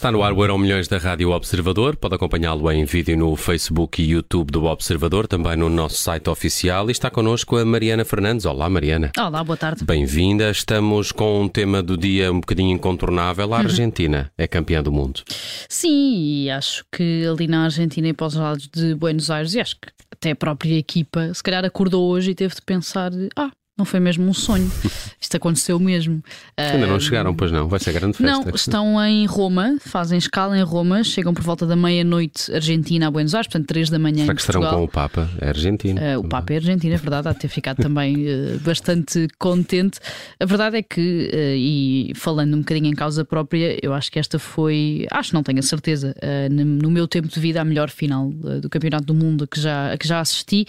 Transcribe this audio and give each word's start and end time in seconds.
Está 0.00 0.10
no 0.10 0.22
ar 0.22 0.32
o 0.32 0.42
Euro 0.42 0.56
Milhões 0.56 0.88
da 0.88 0.96
Rádio 0.96 1.30
Observador. 1.30 1.94
Pode 1.94 2.14
acompanhá-lo 2.14 2.72
em 2.72 2.86
vídeo 2.86 3.18
no 3.18 3.36
Facebook 3.36 4.00
e 4.02 4.12
YouTube 4.12 4.50
do 4.50 4.64
Observador, 4.64 5.28
também 5.28 5.54
no 5.56 5.68
nosso 5.68 5.98
site 5.98 6.30
oficial. 6.30 6.88
E 6.88 6.92
está 6.92 7.10
connosco 7.10 7.58
a 7.58 7.66
Mariana 7.66 8.02
Fernandes. 8.02 8.46
Olá, 8.46 8.70
Mariana. 8.70 9.12
Olá, 9.18 9.44
boa 9.44 9.58
tarde. 9.58 9.84
Bem-vinda. 9.84 10.50
Estamos 10.50 11.12
com 11.12 11.42
um 11.42 11.48
tema 11.50 11.82
do 11.82 11.98
dia 11.98 12.32
um 12.32 12.40
bocadinho 12.40 12.70
incontornável. 12.70 13.52
A 13.52 13.58
Uhum. 13.58 13.64
Argentina 13.64 14.32
é 14.38 14.48
campeã 14.48 14.82
do 14.82 14.90
mundo. 14.90 15.20
Sim, 15.68 16.44
e 16.44 16.50
acho 16.50 16.82
que 16.90 17.26
ali 17.26 17.46
na 17.46 17.64
Argentina 17.64 18.08
e 18.08 18.14
para 18.14 18.28
os 18.28 18.34
lados 18.36 18.68
de 18.68 18.94
Buenos 18.94 19.30
Aires, 19.30 19.52
e 19.52 19.60
acho 19.60 19.76
que 19.76 19.88
até 20.10 20.30
a 20.30 20.36
própria 20.36 20.78
equipa, 20.78 21.32
se 21.34 21.42
calhar 21.42 21.62
acordou 21.62 22.08
hoje 22.08 22.30
e 22.30 22.34
teve 22.34 22.54
de 22.54 22.62
pensar: 22.62 23.12
ah, 23.36 23.50
não 23.80 23.84
foi 23.84 23.98
mesmo 23.98 24.28
um 24.28 24.34
sonho. 24.34 24.70
Isto 25.20 25.36
aconteceu 25.36 25.78
mesmo. 25.78 26.22
Ainda 26.56 26.86
não 26.86 27.00
chegaram, 27.00 27.34
pois 27.34 27.50
não. 27.50 27.68
Vai 27.68 27.80
ser 27.80 27.92
grande 27.92 28.16
festa. 28.16 28.32
Não, 28.32 28.54
estão 28.54 29.04
em 29.04 29.26
Roma, 29.26 29.76
fazem 29.80 30.18
escala 30.18 30.56
em 30.56 30.62
Roma, 30.62 31.02
chegam 31.02 31.32
por 31.32 31.42
volta 31.42 31.66
da 31.66 31.76
meia-noite 31.76 32.52
Argentina 32.52 33.08
a 33.08 33.10
Buenos 33.10 33.34
Aires, 33.34 33.48
portanto, 33.48 33.66
três 33.66 33.90
da 33.90 33.98
manhã 33.98 34.24
Será 34.24 34.34
que 34.34 34.40
estarão 34.40 34.62
com 34.62 34.84
o 34.84 34.88
Papa? 34.88 35.28
É 35.40 35.48
Argentina. 35.48 36.00
Uh, 36.00 36.20
o 36.20 36.28
Papa 36.28 36.52
é 36.52 36.56
argentino, 36.56 36.94
é 36.94 36.96
verdade, 36.96 37.28
há 37.28 37.32
de 37.32 37.38
ter 37.38 37.48
ficado 37.48 37.78
também 37.78 38.16
uh, 38.16 38.58
bastante 38.60 39.28
contente. 39.38 39.98
A 40.38 40.44
verdade 40.44 40.76
é 40.76 40.82
que, 40.82 41.30
uh, 41.32 41.56
e 41.56 42.12
falando 42.14 42.54
um 42.54 42.58
bocadinho 42.58 42.86
em 42.86 42.94
causa 42.94 43.24
própria, 43.24 43.78
eu 43.82 43.94
acho 43.94 44.10
que 44.10 44.18
esta 44.18 44.38
foi, 44.38 45.06
acho, 45.10 45.34
não 45.34 45.42
tenho 45.42 45.58
a 45.58 45.62
certeza, 45.62 46.14
no, 46.50 46.90
meu 46.90 47.06
tempo 47.06 47.28
de 47.28 47.38
vida, 47.38 47.60
a 47.60 47.64
melhor 47.64 47.88
final 47.88 48.30
do 48.30 48.68
Campeonato 48.68 49.04
do 49.04 49.14
Mundo 49.14 49.44
a 49.44 49.46
que, 49.46 49.60
já, 49.60 49.92
a 49.92 49.96
que 49.96 50.06
já 50.06 50.20
assisti. 50.20 50.66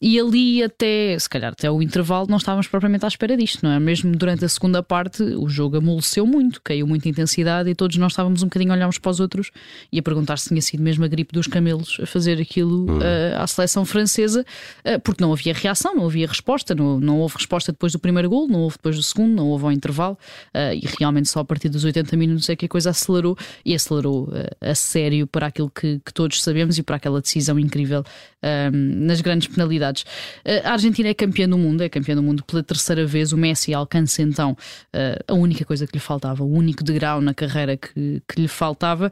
E 0.00 0.18
ali, 0.18 0.62
até, 0.62 1.18
se 1.18 1.28
calhar, 1.28 1.52
até 1.52 1.70
o 1.70 1.82
intervalo, 1.82 2.26
não 2.28 2.36
estávamos 2.52 2.68
propriamente 2.68 3.04
à 3.04 3.08
espera 3.08 3.36
disto, 3.36 3.62
não 3.62 3.72
é? 3.72 3.80
Mesmo 3.80 4.14
durante 4.14 4.44
a 4.44 4.48
segunda 4.48 4.82
parte, 4.82 5.22
o 5.22 5.48
jogo 5.48 5.78
amoleceu 5.78 6.26
muito, 6.26 6.60
caiu 6.62 6.86
muita 6.86 7.08
intensidade 7.08 7.70
e 7.70 7.74
todos 7.74 7.96
nós 7.96 8.12
estávamos 8.12 8.42
um 8.42 8.46
bocadinho 8.46 8.72
a 8.72 8.76
olhar 8.76 8.88
uns 8.88 8.98
para 8.98 9.10
os 9.10 9.20
outros 9.20 9.50
e 9.90 9.98
a 9.98 10.02
perguntar 10.02 10.38
se 10.38 10.48
tinha 10.48 10.60
sido 10.60 10.82
mesmo 10.82 11.04
a 11.04 11.08
gripe 11.08 11.32
dos 11.32 11.46
camelos 11.46 11.98
a 12.02 12.06
fazer 12.06 12.40
aquilo 12.40 12.98
uh, 12.98 13.40
à 13.40 13.46
seleção 13.46 13.84
francesa, 13.84 14.44
uh, 14.84 15.00
porque 15.00 15.22
não 15.22 15.32
havia 15.32 15.54
reação, 15.54 15.94
não 15.94 16.06
havia 16.06 16.26
resposta, 16.26 16.74
não, 16.74 17.00
não 17.00 17.20
houve 17.20 17.36
resposta 17.36 17.72
depois 17.72 17.92
do 17.92 17.98
primeiro 17.98 18.28
gol, 18.28 18.46
não 18.46 18.60
houve 18.60 18.76
depois 18.76 18.96
do 18.96 19.02
segundo, 19.02 19.34
não 19.34 19.48
houve 19.48 19.64
ao 19.64 19.72
intervalo, 19.72 20.18
uh, 20.54 20.74
e 20.74 20.86
realmente 20.98 21.28
só 21.28 21.40
a 21.40 21.44
partir 21.44 21.68
dos 21.68 21.84
80 21.84 22.16
minutos 22.16 22.48
é 22.50 22.56
que 22.56 22.66
a 22.66 22.68
coisa 22.68 22.90
acelerou 22.90 23.36
e 23.64 23.74
acelerou 23.74 24.30
a 24.60 24.74
sério 24.74 25.26
para 25.26 25.46
aquilo 25.46 25.70
que, 25.70 26.00
que 26.04 26.12
todos 26.12 26.42
sabemos 26.42 26.76
e 26.76 26.82
para 26.82 26.96
aquela 26.96 27.20
decisão 27.20 27.58
incrível 27.58 28.04
um, 28.42 29.06
nas 29.06 29.20
grandes 29.20 29.48
penalidades. 29.48 30.04
A 30.64 30.72
Argentina 30.72 31.08
é 31.08 31.14
campeã 31.14 31.48
do 31.48 31.56
mundo, 31.56 31.82
é 31.82 31.88
campeã 31.88 32.14
do 32.14 32.22
mundo 32.22 32.41
pela 32.42 32.62
terceira 32.62 33.06
vez. 33.06 33.32
O 33.32 33.36
Messi 33.36 33.72
alcança 33.74 34.22
então 34.22 34.52
uh, 34.52 35.24
a 35.26 35.34
única 35.34 35.64
coisa 35.64 35.86
que 35.86 35.94
lhe 35.94 36.00
faltava, 36.00 36.42
o 36.42 36.52
único 36.52 36.82
degrau 36.84 37.20
na 37.20 37.34
carreira 37.34 37.76
que, 37.76 38.22
que 38.28 38.40
lhe 38.40 38.48
faltava. 38.48 39.10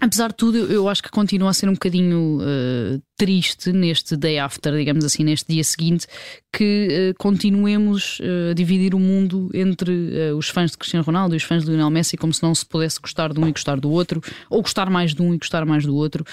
Apesar 0.00 0.30
de 0.30 0.34
tudo, 0.34 0.58
eu- 0.58 0.88
acho 0.88 1.00
que 1.00 1.08
continua 1.08 1.50
a 1.50 1.52
ser 1.52 1.68
um 1.68 1.74
bocadinho 1.74 2.40
uh, 2.40 3.00
triste 3.16 3.72
neste 3.72 4.16
day 4.16 4.40
after, 4.40 4.74
digamos 4.74 5.04
assim, 5.04 5.22
neste 5.22 5.52
dia 5.52 5.62
seguinte, 5.62 6.08
que 6.52 7.12
uh, 7.12 7.14
continuemos 7.16 8.18
uh, 8.18 8.50
a 8.50 8.54
dividir 8.54 8.92
o 8.92 8.98
mundo 8.98 9.48
entre 9.54 9.92
os 10.36 10.48
fãs 10.48 10.72
de 10.72 10.78
Cristiano 10.78 11.04
Ronaldo 11.04 11.36
e 11.36 11.38
os 11.38 11.44
fãs 11.44 11.62
de 11.64 11.70
Lionel 11.70 11.90
Messi, 11.90 12.16
como 12.16 12.34
se 12.34 12.42
não 12.42 12.52
se 12.56 12.66
pudesse 12.66 13.00
gostar 13.00 13.32
de 13.32 13.38
um 13.38 13.46
e 13.46 13.52
gostar 13.52 13.78
do 13.78 13.88
outro, 13.88 14.20
ou 14.50 14.62
gostar 14.62 14.90
mais 14.90 15.14
de 15.14 15.22
um 15.22 15.32
e 15.32 15.38
gostar 15.38 15.64
mais 15.64 15.86
do 15.86 15.94
outro, 15.94 16.24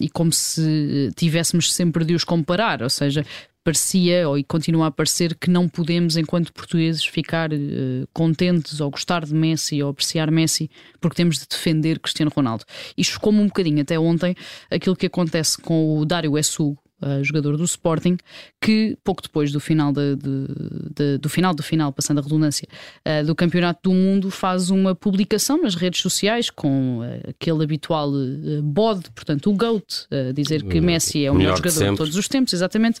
e 0.00 0.08
como 0.10 0.32
se 0.32 1.10
tivéssemos 1.16 1.72
sempre 1.72 2.04
de 2.04 2.14
os 2.14 2.24
comparar, 2.24 2.82
ou 2.82 2.90
seja, 2.90 3.24
parecia 3.64 4.28
ou 4.28 4.38
e 4.38 4.44
continua 4.44 4.86
a 4.86 4.90
parecer 4.90 5.34
que 5.34 5.50
não 5.50 5.68
podemos, 5.68 6.16
enquanto 6.16 6.52
portugueses, 6.52 7.04
ficar 7.04 7.52
eh, 7.52 8.06
contentes 8.12 8.80
ou 8.80 8.90
gostar 8.90 9.24
de 9.24 9.34
Messi 9.34 9.82
ou 9.82 9.90
apreciar 9.90 10.30
Messi 10.30 10.70
porque 11.00 11.16
temos 11.16 11.38
de 11.38 11.46
defender 11.46 11.98
Cristiano 11.98 12.32
Ronaldo. 12.34 12.64
E 12.96 13.04
chocou-me 13.04 13.40
um 13.40 13.46
bocadinho 13.46 13.82
até 13.82 13.98
ontem 13.98 14.34
aquilo 14.70 14.96
que 14.96 15.06
acontece 15.06 15.58
com 15.58 15.98
o 15.98 16.04
Dário 16.04 16.38
Essugo. 16.38 16.78
Eh, 17.02 17.22
jogador 17.22 17.56
do 17.56 17.64
Sporting, 17.64 18.16
que 18.60 18.96
pouco 19.04 19.22
depois 19.22 19.52
do 19.52 19.60
final 19.60 19.92
de- 19.92 20.16
de- 20.16 20.46
de- 20.94 21.18
do 21.18 21.28
final 21.28 21.54
do 21.54 21.62
final, 21.62 21.92
passando 21.92 22.18
a 22.18 22.22
redundância, 22.22 22.66
eh, 23.04 23.22
do 23.22 23.34
Campeonato 23.34 23.90
do 23.90 23.94
Mundo, 23.94 24.30
faz 24.30 24.70
uma 24.70 24.94
publicação 24.94 25.62
nas 25.62 25.74
redes 25.74 26.00
sociais 26.00 26.50
com 26.50 27.02
eh, 27.04 27.30
aquele 27.30 27.62
habitual 27.64 28.10
eh, 28.14 28.60
bode, 28.62 29.10
portanto, 29.14 29.50
o 29.50 29.54
GOAT, 29.54 30.06
dizer 30.34 30.62
que 30.64 30.80
Messi 30.80 31.24
é 31.24 31.30
o 31.30 31.34
melhor, 31.34 31.38
melhor 31.38 31.54
de 31.54 31.58
jogador 31.58 31.72
de 31.78 31.78
sempre. 31.78 31.96
todos 31.96 32.16
os 32.16 32.28
tempos, 32.28 32.52
exatamente, 32.52 33.00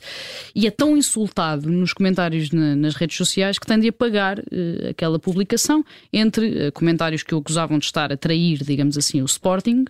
e 0.54 0.66
é 0.66 0.70
tão 0.70 0.96
insultado 0.96 1.68
nos 1.70 1.92
comentários 1.92 2.50
na- 2.50 2.76
nas 2.76 2.94
redes 2.94 3.16
sociais 3.16 3.58
que 3.58 3.66
tem 3.66 3.78
de 3.78 3.88
apagar 3.88 4.38
aquela 4.88 5.18
publicação 5.18 5.84
entre 6.12 6.70
comentários 6.72 7.22
que 7.22 7.34
o 7.34 7.38
acusavam 7.38 7.78
de 7.78 7.84
estar 7.84 8.12
a 8.12 8.16
trair, 8.16 8.58
digamos 8.64 8.96
assim, 8.96 9.20
o 9.22 9.24
Sporting. 9.24 9.84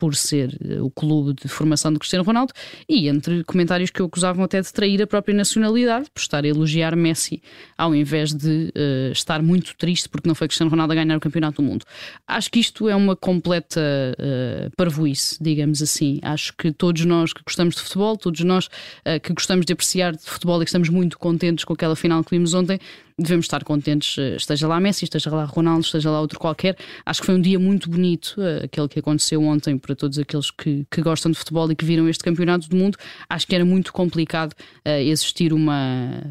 Por 0.00 0.16
ser 0.16 0.58
eh, 0.64 0.80
o 0.80 0.90
clube 0.90 1.34
de 1.34 1.46
formação 1.46 1.92
de 1.92 1.98
Cristiano 1.98 2.24
Ronaldo, 2.24 2.52
e 2.88 3.06
entre 3.06 3.44
comentários 3.44 3.90
que 3.90 4.02
o 4.02 4.06
acusavam 4.06 4.42
até 4.42 4.60
de 4.60 4.72
trair 4.72 5.00
a 5.02 5.06
própria 5.06 5.34
nacionalidade, 5.34 6.10
por 6.12 6.20
estar 6.20 6.42
a 6.42 6.48
elogiar 6.48 6.96
Messi, 6.96 7.42
ao 7.76 7.94
invés 7.94 8.34
de 8.34 8.72
eh, 8.74 9.10
estar 9.12 9.42
muito 9.42 9.76
triste 9.76 10.08
porque 10.08 10.26
não 10.26 10.34
foi 10.34 10.48
Cristiano 10.48 10.70
Ronaldo 10.70 10.92
a 10.92 10.96
ganhar 10.96 11.16
o 11.16 11.20
Campeonato 11.20 11.62
do 11.62 11.68
Mundo. 11.68 11.84
Acho 12.26 12.50
que 12.50 12.58
isto 12.58 12.88
é 12.88 12.96
uma 12.96 13.14
completa 13.14 13.80
eh, 14.18 14.70
parvoíce, 14.76 15.36
digamos 15.40 15.82
assim. 15.82 16.18
Acho 16.22 16.54
que 16.56 16.72
todos 16.72 17.04
nós 17.04 17.32
que 17.34 17.42
gostamos 17.44 17.74
de 17.74 17.82
futebol, 17.82 18.16
todos 18.16 18.40
nós 18.40 18.68
eh, 19.04 19.18
que 19.18 19.32
gostamos 19.34 19.66
de 19.66 19.72
apreciar 19.74 20.16
de 20.16 20.24
futebol 20.24 20.60
e 20.62 20.64
que 20.64 20.70
estamos 20.70 20.88
muito 20.88 21.18
contentes 21.18 21.64
com 21.64 21.74
aquela 21.74 21.94
final 21.94 22.24
que 22.24 22.30
vimos 22.30 22.54
ontem, 22.54 22.78
devemos 23.18 23.46
estar 23.46 23.64
contentes, 23.64 24.18
eh, 24.18 24.36
esteja 24.36 24.66
lá 24.66 24.80
Messi, 24.80 25.04
esteja 25.04 25.30
lá 25.30 25.44
Ronaldo, 25.44 25.84
esteja 25.84 26.10
lá 26.10 26.20
outro 26.20 26.38
qualquer. 26.38 26.76
Acho 27.04 27.20
que 27.20 27.26
foi 27.26 27.34
um 27.34 27.40
dia 27.40 27.58
muito 27.58 27.88
bonito, 27.90 28.36
eh, 28.40 28.64
aquele 28.64 28.88
que 28.88 28.98
aconteceu 28.98 29.42
ontem 29.42 29.78
para 29.78 29.94
todos 29.94 30.18
aqueles 30.18 30.50
que, 30.50 30.86
que 30.90 31.02
gostam 31.02 31.30
de 31.30 31.38
futebol 31.38 31.70
e 31.70 31.76
que 31.76 31.84
viram 31.84 32.08
este 32.08 32.24
campeonato 32.24 32.68
do 32.68 32.76
mundo. 32.76 32.98
Acho 33.28 33.46
que 33.46 33.54
era 33.54 33.64
muito 33.64 33.92
complicado 33.92 34.54
eh, 34.84 35.04
existir 35.04 35.52
uma, 35.52 36.22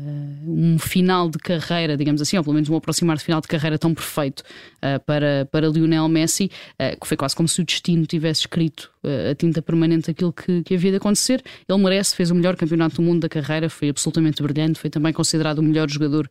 um 0.60 0.78
final 0.78 1.30
de 1.30 1.38
carreira, 1.38 1.96
digamos 1.96 2.22
assim, 2.22 2.38
ou 2.38 2.44
pelo 2.44 2.54
menos 2.54 2.68
um 2.68 2.76
aproximar 2.76 3.16
de 3.16 3.24
final 3.24 3.40
de 3.40 3.48
carreira 3.48 3.80
tão 3.80 3.94
perfeito 3.94 4.44
eh, 4.82 5.00
para, 5.00 5.48
para 5.50 5.70
Lionel 5.70 6.10
Messi, 6.10 6.52
eh, 6.78 6.98
que 6.98 7.08
foi 7.08 7.16
quase 7.16 7.34
como 7.34 7.48
se 7.48 7.62
o 7.62 7.64
destino 7.64 8.06
tivesse 8.06 8.42
escrito 8.42 8.92
eh, 9.02 9.30
a 9.32 9.36
tinta 9.36 9.62
permanente 9.62 10.12
aquilo 10.12 10.34
que, 10.34 10.62
que 10.64 10.76
havia 10.76 10.92
de 10.92 10.98
acontecer. 10.98 11.42
Ele 11.68 11.82
merece, 11.82 12.14
fez 12.14 12.30
o 12.30 12.36
melhor 12.36 12.58
campeonato 12.58 12.98
do 12.98 13.02
mundo 13.02 13.22
da 13.22 13.30
carreira, 13.30 13.70
foi 13.70 13.88
absolutamente 13.88 14.44
brilhante, 14.44 14.78
foi 14.78 14.90
também 14.90 15.14
considerado 15.14 15.60
o 15.60 15.64
melhor 15.64 15.90
jogador 15.90 16.30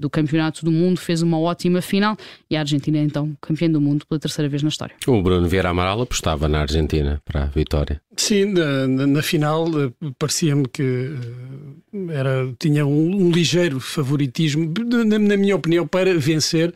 do 0.00 0.08
campeonato 0.08 0.64
do 0.64 0.70
mundo, 0.70 0.98
fez 0.98 1.22
uma 1.22 1.38
ótima 1.38 1.82
final 1.82 2.16
e 2.50 2.56
a 2.56 2.60
Argentina 2.60 2.98
é 2.98 3.02
então 3.02 3.36
campeã 3.40 3.70
do 3.70 3.80
mundo 3.80 4.06
pela 4.06 4.18
terceira 4.18 4.48
vez 4.48 4.62
na 4.62 4.68
história. 4.68 4.94
O 5.06 5.22
Bruno 5.22 5.46
Vieira 5.46 5.68
Amaral 5.68 6.00
apostava 6.00 6.48
na 6.48 6.60
Argentina 6.60 7.20
para 7.24 7.44
a 7.44 7.46
vitória. 7.46 8.00
Sim, 8.20 8.46
na, 8.46 8.86
na- 8.88 9.06
na 9.06 9.22
final 9.22 9.66
eh, 9.80 9.92
parecia-me 10.18 10.66
que 10.66 10.82
eh, 10.82 12.12
era, 12.14 12.52
tinha 12.58 12.84
um, 12.84 13.26
um 13.26 13.30
ligeiro 13.30 13.78
favoritismo, 13.78 14.72
na, 15.06 15.18
na 15.18 15.36
minha 15.36 15.54
opinião, 15.54 15.86
para 15.86 16.18
vencer. 16.18 16.74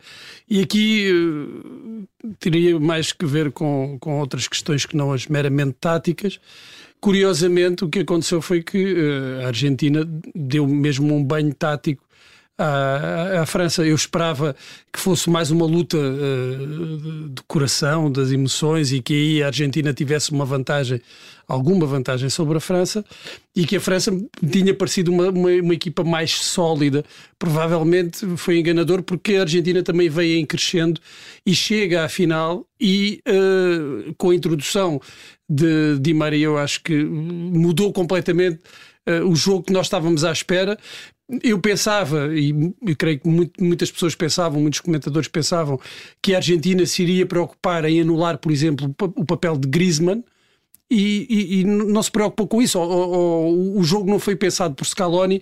E 0.49 0.61
aqui 0.61 1.11
eh, 2.23 2.27
teria 2.39 2.79
mais 2.79 3.11
que 3.11 3.25
ver 3.25 3.51
com, 3.51 3.97
com 3.99 4.19
outras 4.19 4.47
questões 4.47 4.85
que 4.85 4.95
não 4.95 5.11
as 5.11 5.27
meramente 5.27 5.75
táticas. 5.81 6.39
Curiosamente, 7.01 7.83
o 7.83 7.89
que 7.89 7.99
aconteceu 7.99 8.41
foi 8.41 8.63
que 8.63 8.95
a 9.43 9.47
Argentina 9.47 10.07
deu 10.33 10.65
mesmo 10.65 11.13
um 11.13 11.21
banho 11.21 11.53
tático 11.53 12.01
à, 12.57 13.41
à 13.41 13.45
França. 13.45 13.85
Eu 13.85 13.95
esperava 13.95 14.55
que 14.91 14.99
fosse 14.99 15.29
mais 15.29 15.51
uma 15.51 15.65
luta 15.65 15.97
eh, 15.97 17.29
de 17.29 17.41
coração, 17.47 18.11
das 18.11 18.31
emoções 18.31 18.91
e 18.91 19.01
que 19.01 19.13
aí 19.13 19.43
a 19.43 19.47
Argentina 19.47 19.93
tivesse 19.93 20.31
uma 20.31 20.45
vantagem, 20.45 21.01
alguma 21.47 21.85
vantagem 21.85 22.29
sobre 22.29 22.57
a 22.57 22.59
França 22.59 23.03
e 23.55 23.65
que 23.65 23.75
a 23.75 23.81
França 23.81 24.11
tinha 24.51 24.73
parecido 24.73 25.11
uma, 25.11 25.29
uma, 25.29 25.49
uma 25.49 25.73
equipa 25.73 26.03
mais 26.03 26.31
sólida. 26.31 27.03
Provavelmente 27.39 28.25
foi 28.37 28.59
enganador 28.59 29.01
porque 29.01 29.35
a 29.35 29.41
Argentina 29.41 29.81
também 29.81 30.09
veio 30.09 30.39
em 30.39 30.45
crescendo 30.45 31.01
e 31.45 31.55
chega 31.55 32.05
à 32.05 32.09
final 32.09 32.65
e 32.79 33.19
eh, 33.25 34.13
com 34.17 34.29
a 34.29 34.35
introdução 34.35 35.01
de 35.49 35.97
Di 35.99 36.13
Maria 36.13 36.45
eu 36.45 36.57
acho 36.57 36.81
que 36.81 37.03
mudou 37.03 37.91
completamente 37.91 38.59
eh, 39.05 39.21
o 39.21 39.35
jogo 39.35 39.63
que 39.63 39.73
nós 39.73 39.87
estávamos 39.87 40.23
à 40.23 40.31
espera. 40.31 40.77
Eu 41.41 41.59
pensava, 41.59 42.37
e 42.37 42.49
eu 42.85 42.95
creio 42.97 43.19
que 43.19 43.27
muito- 43.29 43.63
muitas 43.63 43.89
pessoas 43.91 44.13
pensavam, 44.13 44.59
muitos 44.61 44.81
comentadores 44.81 45.27
pensavam, 45.29 45.79
que 46.21 46.33
a 46.33 46.37
Argentina 46.37 46.85
se 46.85 47.01
iria 47.01 47.25
preocupar 47.25 47.85
em 47.85 48.01
anular, 48.01 48.37
por 48.37 48.51
exemplo, 48.51 48.87
o 48.87 48.93
pa- 48.93 49.11
o 49.15 49.25
papel 49.25 49.57
de 49.57 49.67
Griezmann, 49.67 50.23
e, 50.91 51.25
e- 51.29 51.59
e 51.61 51.63
não 51.63 52.03
se 52.03 52.11
preocupou 52.11 52.47
com 52.47 52.61
isso. 52.61 52.77
O 52.79 53.81
jogo 53.83 54.09
não 54.11 54.19
foi 54.19 54.35
pensado 54.35 54.75
por 54.75 54.85
Scaloni 54.85 55.41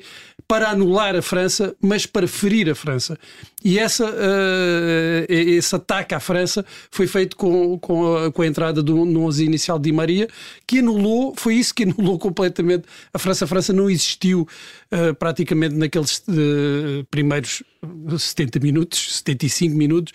para 0.52 0.72
anular 0.72 1.16
a 1.16 1.22
França, 1.22 1.74
mas 1.80 2.06
para 2.06 2.28
ferir 2.28 2.70
a 2.70 2.76
França. 2.76 3.18
E 3.64 3.80
essa, 3.80 4.06
uh, 4.06 5.26
esse 5.30 5.74
ataque 5.74 6.14
à 6.14 6.20
França 6.20 6.66
foi 6.92 7.08
feito 7.08 7.38
com, 7.38 7.80
com, 7.80 8.18
a, 8.18 8.32
com 8.34 8.42
a 8.42 8.48
entrada 8.48 8.84
do, 8.84 9.06
no 9.06 9.24
11 9.28 9.46
inicial 9.46 9.80
de 9.80 9.84
Di 9.90 9.96
Maria, 9.96 10.28
que 10.68 10.80
anulou, 10.80 11.34
foi 11.38 11.56
isso 11.56 11.74
que 11.74 11.84
anulou 11.88 12.20
completamente 12.20 12.84
a 13.14 13.18
França. 13.18 13.46
A 13.46 13.48
França 13.48 13.72
não 13.72 13.90
existiu 13.90 14.46
uh, 14.92 15.16
praticamente 15.16 15.74
naqueles 15.74 16.18
uh, 16.28 17.06
primeiros 17.10 17.64
70 18.18 18.60
minutos, 18.60 19.20
75 19.20 19.74
minutos, 19.74 20.12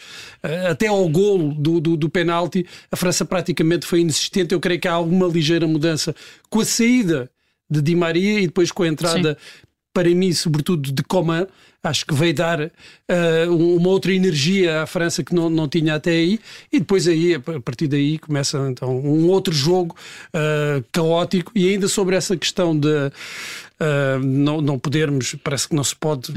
até 0.71 0.87
ao 0.87 1.09
golo 1.09 1.55
do, 1.55 1.81
do, 1.81 1.97
do 1.97 2.11
penalti, 2.11 2.67
a 2.93 2.97
França 2.97 3.25
praticamente 3.25 3.87
foi 3.87 4.01
inexistente. 4.01 4.53
Eu 4.53 4.61
creio 4.61 4.79
que 4.79 4.87
há 4.87 4.93
alguma 4.93 5.27
ligeira 5.29 5.67
mudança 5.67 6.15
com 6.51 6.61
a 6.61 6.65
saída 6.65 7.31
de 7.69 7.83
Di 7.83 7.97
Maria 7.97 8.41
e 8.41 8.47
depois 8.47 8.71
com 8.71 8.85
a 8.85 8.89
entrada, 8.89 9.37
Sim. 9.41 9.66
Para 9.97 10.11
mim, 10.11 10.31
sobretudo 10.31 10.93
de 10.93 11.03
Coman, 11.03 11.47
acho 11.83 12.05
que 12.05 12.13
veio 12.13 12.35
dar 12.35 12.61
uh, 12.61 13.77
uma 13.79 13.89
outra 13.89 14.13
energia 14.13 14.83
à 14.83 14.87
França 14.87 15.25
que 15.25 15.35
não, 15.35 15.49
não 15.49 15.67
tinha 15.67 15.95
até 15.95 16.11
aí, 16.11 16.39
e 16.71 16.81
depois 16.81 17.09
aí, 17.09 17.35
a 17.35 17.61
partir 17.63 17.89
daí, 17.89 18.19
começa 18.19 18.59
então 18.69 18.95
um 18.95 19.27
outro 19.29 19.55
jogo 19.55 19.97
uh, 20.35 20.85
caótico, 20.93 21.51
e 21.55 21.71
ainda 21.71 21.89
sobre 21.89 22.15
essa 22.15 22.37
questão 22.37 22.79
de 22.79 22.89
uh, 22.91 24.19
não, 24.23 24.61
não 24.61 24.79
podermos, 24.79 25.35
parece 25.43 25.67
que 25.67 25.75
não 25.75 25.83
se 25.83 25.97
pode 25.97 26.31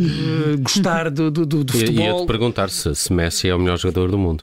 gostar 0.62 1.12
do, 1.12 1.30
do, 1.30 1.46
do, 1.46 1.64
do 1.66 1.74
futebol. 1.78 2.06
Ia-te 2.06 2.28
perguntar 2.28 2.70
se, 2.70 2.96
se 2.96 3.12
Messi 3.12 3.50
é 3.50 3.54
o 3.54 3.60
melhor 3.60 3.78
jogador 3.78 4.10
do 4.10 4.18
mundo. 4.18 4.42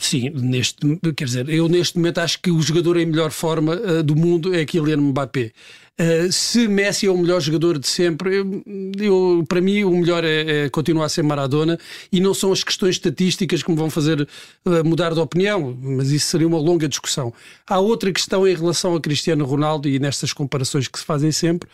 Sim, 0.00 0.30
neste, 0.30 0.76
quer 1.16 1.24
dizer, 1.24 1.48
eu 1.48 1.68
neste 1.68 1.96
momento 1.96 2.18
acho 2.18 2.40
que 2.40 2.50
o 2.50 2.60
jogador 2.60 2.96
em 2.96 3.06
melhor 3.06 3.30
forma 3.30 3.74
uh, 3.74 4.02
do 4.02 4.14
mundo 4.14 4.54
é 4.54 4.64
Kylian 4.64 4.98
Mbappé. 4.98 5.52
Uh, 5.98 6.30
se 6.30 6.68
Messi 6.68 7.06
é 7.06 7.10
o 7.10 7.18
melhor 7.18 7.40
jogador 7.40 7.78
de 7.78 7.86
sempre, 7.88 8.36
eu, 8.36 8.62
eu 8.98 9.44
para 9.48 9.60
mim 9.60 9.84
o 9.84 9.90
melhor 9.90 10.24
é, 10.24 10.64
é, 10.64 10.68
continuar 10.70 11.06
a 11.06 11.08
ser 11.08 11.22
Maradona 11.22 11.78
e 12.10 12.20
não 12.20 12.34
são 12.34 12.52
as 12.52 12.62
questões 12.62 12.96
estatísticas 12.96 13.62
que 13.62 13.70
me 13.70 13.76
vão 13.76 13.90
fazer 13.90 14.20
uh, 14.20 14.84
mudar 14.84 15.12
de 15.12 15.20
opinião, 15.20 15.76
mas 15.80 16.10
isso 16.10 16.26
seria 16.26 16.46
uma 16.46 16.58
longa 16.58 16.88
discussão. 16.88 17.32
Há 17.66 17.78
outra 17.78 18.12
questão 18.12 18.46
em 18.46 18.54
relação 18.54 18.94
a 18.94 19.00
Cristiano 19.00 19.44
Ronaldo 19.44 19.88
e 19.88 19.98
nestas 19.98 20.32
comparações 20.32 20.88
que 20.88 20.98
se 20.98 21.04
fazem 21.04 21.32
sempre. 21.32 21.68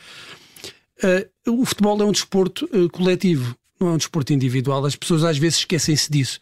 o 1.47 1.65
futebol 1.65 2.01
é 2.01 2.05
um 2.05 2.13
desporto 2.13 2.69
coletivo 2.91 3.57
não 3.81 3.91
é 3.91 3.93
um 3.93 3.97
desporto 3.97 4.33
individual. 4.33 4.85
As 4.85 4.97
pessoas 4.97 5.25
às 5.25 5.39
vezes 5.39 5.59
esquecem-se 5.59 6.11
disso. 6.11 6.41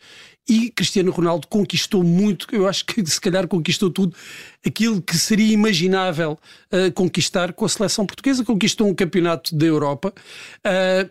E 0.49 0.71
Cristiano 0.71 1.11
Ronaldo 1.11 1.49
conquistou 1.49 2.05
muito, 2.05 2.47
eu 2.53 2.69
acho 2.69 2.85
que 2.85 3.05
se 3.05 3.21
calhar 3.21 3.49
conquistou 3.49 3.91
tudo 3.91 4.15
aquilo 4.65 5.03
que 5.03 5.17
seria 5.17 5.53
imaginável 5.53 6.39
uh, 6.73 6.93
conquistar 6.93 7.53
com 7.53 7.65
a 7.65 7.69
seleção 7.69 8.07
portuguesa. 8.07 8.45
Conquistou 8.45 8.87
um 8.87 8.95
campeonato 8.95 9.57
da 9.57 9.67
Europa. 9.67 10.15
Uh, 10.65 11.11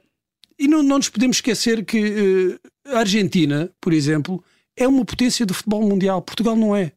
e 0.57 0.67
não, 0.69 0.81
não 0.81 0.97
nos 0.97 1.09
podemos 1.09 1.37
esquecer 1.37 1.83
que 1.83 2.57
uh, 2.85 2.95
a 2.95 2.99
Argentina, 2.99 3.69
por 3.81 3.91
exemplo, 3.91 4.41
é 4.77 4.87
uma 4.87 5.03
potência 5.03 5.45
do 5.45 5.53
futebol 5.53 5.81
mundial. 5.81 6.21
Portugal 6.21 6.55
não 6.55 6.75
é. 6.75 6.93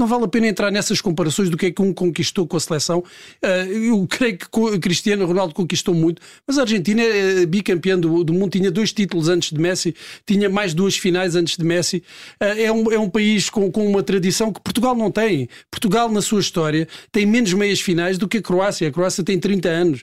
Não 0.00 0.06
vale 0.06 0.24
a 0.24 0.28
pena 0.28 0.48
entrar 0.48 0.70
nessas 0.70 0.98
comparações 0.98 1.50
do 1.50 1.58
que 1.58 1.66
é 1.66 1.70
que 1.70 1.82
um 1.82 1.92
conquistou 1.92 2.46
com 2.46 2.56
a 2.56 2.60
seleção. 2.60 3.04
Eh, 3.42 3.68
eu 3.90 4.06
creio 4.08 4.38
que 4.38 4.78
Cristiano 4.78 5.26
Ronaldo 5.26 5.52
conquistou 5.52 5.94
muito, 5.94 6.22
mas 6.46 6.56
a 6.56 6.62
Argentina 6.62 7.02
é 7.02 7.44
bicampeã 7.44 7.98
do, 7.98 8.24
do 8.24 8.32
mundo, 8.32 8.50
tinha 8.50 8.70
dois 8.70 8.94
títulos 8.94 9.28
antes 9.28 9.52
de 9.52 9.60
Messi, 9.60 9.94
tinha 10.24 10.48
mais 10.48 10.72
duas 10.72 10.96
finais 10.96 11.36
antes 11.36 11.58
de 11.58 11.64
Messi. 11.64 12.02
Eh, 12.40 12.62
é 12.62 12.72
um, 12.72 12.90
é 12.90 12.98
um 12.98 13.10
país 13.10 13.50
com, 13.50 13.70
com 13.70 13.86
uma 13.86 14.02
tradição 14.02 14.50
que 14.50 14.62
Portugal 14.62 14.96
não 14.96 15.10
tem. 15.10 15.50
Portugal, 15.70 16.10
na 16.10 16.22
sua 16.22 16.40
história, 16.40 16.88
tem 17.12 17.26
menos 17.26 17.52
meias 17.52 17.82
finais 17.82 18.16
do 18.16 18.26
que 18.26 18.38
a 18.38 18.42
Croácia. 18.42 18.88
A 18.88 18.90
Croácia 18.90 19.22
tem 19.22 19.38
30 19.38 19.68
anos. 19.68 20.02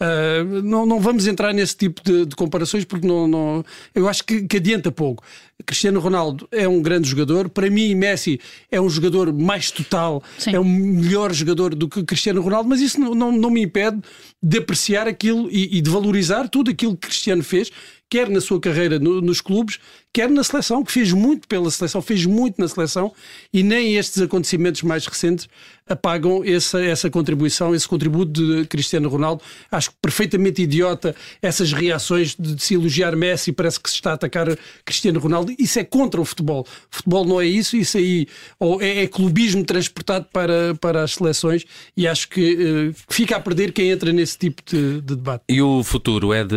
Uh, 0.00 0.62
não, 0.62 0.84
não 0.84 1.00
vamos 1.00 1.26
entrar 1.26 1.52
nesse 1.52 1.76
tipo 1.76 2.02
de, 2.02 2.26
de 2.26 2.34
comparações 2.34 2.84
porque 2.84 3.06
não, 3.06 3.28
não, 3.28 3.64
eu 3.94 4.08
acho 4.08 4.24
que, 4.24 4.42
que, 4.42 4.56
adianta 4.56 4.90
pouco. 4.90 5.22
Cristiano 5.64 6.00
Ronaldo 6.00 6.48
é 6.50 6.66
um 6.66 6.82
grande 6.82 7.08
jogador. 7.08 7.48
Para 7.48 7.70
mim, 7.70 7.94
Messi 7.94 8.40
é 8.70 8.80
um 8.80 8.90
jogador 8.90 9.32
mais 9.32 9.70
total, 9.70 10.22
Sim. 10.36 10.54
é 10.54 10.60
um 10.60 10.64
melhor 10.64 11.32
jogador 11.32 11.74
do 11.74 11.88
que 11.88 12.02
Cristiano 12.02 12.42
Ronaldo, 12.42 12.68
mas 12.68 12.80
isso 12.80 13.00
não, 13.00 13.14
não, 13.14 13.32
não 13.32 13.50
me 13.50 13.62
impede 13.62 14.00
de 14.42 14.58
apreciar 14.58 15.06
aquilo 15.06 15.48
e, 15.50 15.78
e, 15.78 15.80
de 15.80 15.88
valorizar 15.88 16.48
tudo 16.48 16.70
aquilo 16.70 16.96
que 16.96 17.06
Cristiano 17.06 17.42
fez, 17.42 17.70
quer 18.10 18.28
na 18.28 18.40
sua 18.40 18.60
carreira 18.60 18.98
no, 18.98 19.20
nos 19.20 19.40
clubes, 19.40 19.78
quer 20.12 20.30
na 20.30 20.44
seleção, 20.44 20.84
que 20.84 20.92
fez 20.92 21.12
muito 21.12 21.48
pela 21.48 21.70
seleção, 21.70 22.02
fez 22.02 22.26
muito 22.26 22.60
na 22.60 22.68
seleção, 22.68 23.12
e 23.52 23.62
nem 23.62 23.96
estes 23.96 24.20
acontecimentos 24.20 24.82
mais 24.82 25.06
recentes 25.06 25.48
apagam 25.88 26.42
essa, 26.44 26.82
essa 26.82 27.10
contribuição, 27.10 27.74
esse 27.74 27.86
contributo 27.86 28.32
de 28.32 28.66
Cristiano 28.66 29.08
Ronaldo. 29.08 29.42
Acho 29.70 29.90
perfeitamente 30.00 30.62
idiota 30.62 31.14
essas 31.42 31.72
reações 31.72 32.34
de, 32.38 32.54
de 32.54 32.62
se 32.62 32.74
elogiar 32.74 33.14
Messi, 33.16 33.52
parece 33.52 33.78
que 33.78 33.88
se 33.88 33.96
está 33.96 34.12
a 34.12 34.14
atacar 34.14 34.56
Cristiano 34.84 35.20
Ronaldo. 35.20 35.54
Isso 35.58 35.78
é 35.78 35.84
contra 35.84 36.20
o 36.20 36.24
futebol. 36.24 36.62
O 36.62 36.96
futebol 36.96 37.24
não 37.24 37.40
é 37.40 37.46
isso, 37.46 37.76
isso 37.76 37.98
aí 37.98 38.26
ou 38.58 38.80
é, 38.80 39.04
é 39.04 39.06
clubismo 39.06 39.64
transportado 39.64 40.26
para, 40.32 40.74
para 40.80 41.02
as 41.02 41.14
seleções, 41.14 41.64
e 41.96 42.06
acho 42.06 42.28
que 42.28 42.54
uh, 42.54 42.94
fica 43.08 43.36
a 43.36 43.40
perder 43.40 43.72
quem 43.72 43.90
entra 43.90 44.12
nesse 44.12 44.38
tipo 44.38 44.62
de, 44.64 45.00
de 45.00 45.16
debate. 45.16 45.44
E 45.48 45.60
o 45.60 45.82
futuro 45.82 46.32
é 46.32 46.44
de 46.44 46.54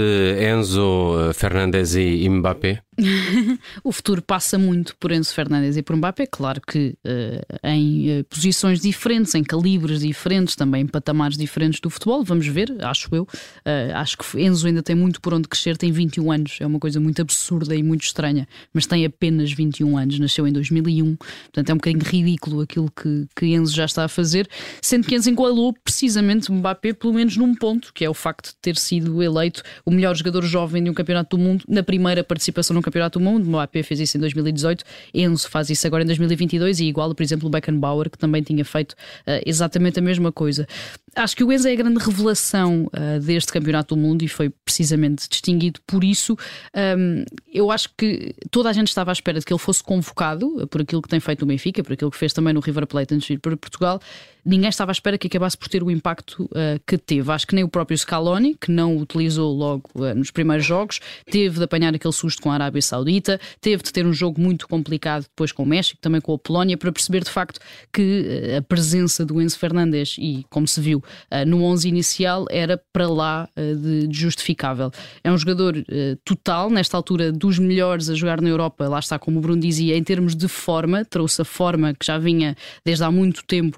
Enzo 0.54 1.34
Fernandes 1.34 1.96
e 1.96 2.28
Mbappé? 2.30 2.87
o 3.84 3.92
futuro 3.92 4.22
passa 4.24 4.58
muito 4.58 4.96
por 4.98 5.12
Enzo 5.12 5.34
Fernandes 5.34 5.78
e 5.78 5.84
por 5.84 5.96
Mbappé. 5.96 6.26
Claro 6.26 6.60
que 6.66 6.96
uh, 7.06 7.68
em 7.68 8.20
uh, 8.20 8.24
posições 8.24 8.82
diferentes, 8.82 9.36
em 9.36 9.44
calibres 9.44 10.00
diferentes, 10.00 10.56
também 10.56 10.82
em 10.82 10.88
patamares 10.88 11.38
diferentes 11.38 11.80
do 11.80 11.90
futebol. 11.90 12.24
Vamos 12.24 12.48
ver, 12.48 12.76
acho 12.82 13.08
eu. 13.14 13.24
Uh, 13.24 13.94
acho 13.96 14.18
que 14.18 14.42
Enzo 14.42 14.66
ainda 14.66 14.82
tem 14.82 14.96
muito 14.96 15.22
por 15.22 15.34
onde 15.34 15.48
crescer. 15.48 15.78
Tem 15.78 15.92
21 15.92 16.32
anos, 16.32 16.58
é 16.60 16.66
uma 16.66 16.80
coisa 16.80 17.00
muito 17.00 17.22
absurda 17.22 17.76
e 17.76 17.84
muito 17.84 18.04
estranha, 18.04 18.48
mas 18.74 18.88
tem 18.88 19.06
apenas 19.06 19.52
21 19.52 19.96
anos. 19.98 20.18
Nasceu 20.18 20.48
em 20.48 20.52
2001, 20.52 21.16
portanto 21.16 21.70
é 21.70 21.74
um 21.74 21.78
bocadinho 21.78 22.04
ridículo 22.04 22.62
aquilo 22.62 22.92
que, 22.92 23.28
que 23.36 23.46
Enzo 23.48 23.76
já 23.76 23.86
está 23.86 24.06
a 24.06 24.08
fazer. 24.08 24.50
Sendo 24.82 25.08
que 25.08 25.16
Enzo 25.16 25.30
igualou 25.30 25.72
precisamente 25.84 26.52
Mbappé, 26.52 26.94
pelo 26.94 27.14
menos 27.14 27.38
num 27.38 27.54
ponto, 27.54 27.92
que 27.94 28.04
é 28.04 28.10
o 28.10 28.14
facto 28.14 28.50
de 28.50 28.56
ter 28.60 28.76
sido 28.76 29.22
eleito 29.22 29.62
o 29.86 29.92
melhor 29.92 30.16
jogador 30.16 30.44
jovem 30.44 30.84
de 30.84 30.90
um 30.90 30.94
campeonato 30.94 31.38
do 31.38 31.44
mundo 31.44 31.64
na 31.68 31.84
primeira 31.84 32.24
participação 32.24 32.74
no 32.74 32.87
Campeonato 32.88 33.20
do 33.20 33.26
Mundo. 33.26 33.60
AP 33.60 33.84
fez 33.84 34.00
isso 34.00 34.18
em 34.18 34.20
2018, 34.22 34.84
Enzo 35.14 35.50
faz 35.50 35.70
isso 35.70 35.86
agora 35.86 36.04
em 36.04 36.06
2022 36.06 36.80
e 36.80 36.86
igual, 36.86 37.14
por 37.14 37.22
exemplo, 37.24 37.48
o 37.48 37.50
Beckenbauer, 37.50 38.10
que 38.10 38.18
também 38.18 38.42
tinha 38.42 38.64
feito 38.64 38.94
uh, 38.94 39.42
exatamente 39.46 40.00
a 40.00 40.02
mesma 40.02 40.32
coisa. 40.32 40.68
Acho 41.16 41.36
que 41.36 41.44
o 41.44 41.52
Enzo 41.52 41.68
é 41.68 41.72
a 41.72 41.76
grande 41.76 42.00
revelação 42.00 42.88
uh, 42.88 43.20
deste 43.20 43.52
Campeonato 43.52 43.96
do 43.96 44.02
Mundo 44.02 44.24
e 44.24 44.28
foi 44.28 44.50
precisamente 44.50 45.28
distinguido 45.28 45.80
por 45.86 46.04
isso. 46.04 46.38
Um, 46.76 47.26
eu 47.54 47.72
acho 47.72 47.90
que 47.98 48.36
toda 48.52 48.70
a 48.70 48.74
gente 48.74 48.88
estava 48.88 49.12
à 49.12 49.14
espera 49.14 49.40
de 49.40 49.46
que 49.46 49.52
ele 49.52 49.60
fosse 49.60 49.84
convocado 49.84 50.68
por 50.68 50.82
aquilo 50.82 51.02
que 51.02 51.10
tem 51.10 51.20
feito 51.20 51.42
no 51.42 51.48
Benfica, 51.48 51.84
por 51.84 51.94
aquilo 51.94 52.12
que 52.12 52.18
fez 52.18 52.34
também 52.34 52.54
no 52.54 52.60
River 52.60 52.86
Plate 52.88 53.16
antes 53.16 53.28
de 53.28 53.34
ir 53.34 53.40
para 53.40 53.58
Portugal 53.58 54.00
ninguém 54.48 54.70
estava 54.70 54.92
à 54.92 54.94
espera 54.94 55.18
que 55.18 55.28
acabasse 55.28 55.58
por 55.58 55.68
ter 55.68 55.84
o 55.84 55.92
impacto 55.92 56.46
uh, 56.46 56.80
que 56.88 56.98
teve. 56.98 57.30
Acho 57.32 57.46
que 57.46 57.54
nem 57.54 57.64
o 57.64 57.68
próprio 57.68 57.98
Scaloni, 57.98 58.56
que 58.56 58.72
não 58.72 58.96
o 58.96 59.02
utilizou 59.02 59.54
logo 59.54 59.84
uh, 59.96 60.16
nos 60.16 60.32
primeiros 60.32 60.66
jogos, 60.66 61.02
teve 61.30 61.58
de 61.58 61.64
apanhar 61.66 61.94
aquele 61.94 62.14
susto 62.14 62.42
com 62.42 62.50
a 62.50 62.54
Arábia 62.54 62.82
Saudita, 62.82 63.40
teve 63.60 63.84
de 63.84 63.92
ter 63.92 64.06
um 64.06 64.14
jogo 64.14 64.40
muito 64.40 64.68
complicado 64.68 65.24
depois 65.24 65.52
com 65.52 65.64
o 65.64 65.66
México, 65.66 66.00
também 66.02 66.22
com 66.22 66.34
a 66.34 66.40
Polónia, 66.40 66.78
para 66.78 66.92
perceber 66.92 67.24
de 67.24 67.30
facto 67.30 67.60
que 67.92 68.52
uh, 68.54 68.58
a 68.58 68.62
presença 68.62 69.26
do 69.26 69.42
Enzo 69.42 69.60
Fernandes 69.60 70.16
e, 70.18 70.46
como 70.50 70.68
se 70.68 70.80
viu 70.80 71.04
no 71.46 71.64
11 71.64 71.90
inicial, 71.90 72.46
era 72.50 72.82
para 72.94 73.08
lá 73.08 73.50
de, 73.56 74.08
de, 74.08 74.18
justificável. 74.18 74.92
É 75.24 75.32
um 75.32 75.38
jogador 75.38 75.76
total, 76.24 76.70
nesta 76.70 76.96
altura, 76.96 77.32
dos 77.32 77.60
melhores 77.60 78.10
a 78.10 78.16
jogar 78.16 78.42
na 78.42 78.50
Europa, 78.50 78.88
lá 78.88 79.00
está, 79.00 79.20
como 79.20 79.40
o 79.40 79.42
Bruno 79.42 79.62
dizia, 79.62 79.98
em 79.98 80.04
termos 80.04 80.36
de 80.36 80.48
forma, 80.48 81.04
trouxe 81.04 81.42
a 81.42 81.46
forma 81.46 81.94
que 81.94 82.06
já 82.06 82.18
vinha 82.18 82.56
desde 82.86 83.04
há 83.04 83.12
muito 83.12 83.44
tempo 83.46 83.78